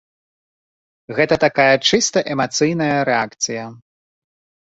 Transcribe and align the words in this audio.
Гэта 1.17 1.35
такая 1.43 1.75
чыста 1.91 2.23
эмацыйная 2.35 2.97
рэакцыя. 3.09 3.65